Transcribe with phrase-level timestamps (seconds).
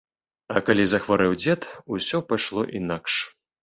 [0.55, 1.69] А калі захварэў дзед,
[1.99, 3.25] усё пайшло інакш.